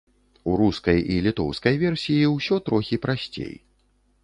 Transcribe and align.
У 0.51 0.53
рускай 0.61 1.01
і 1.15 1.17
літоўскай 1.25 1.77
версіі 1.85 2.33
ўсё 2.35 2.59
трохі 2.71 3.01
прасцей. 3.07 3.55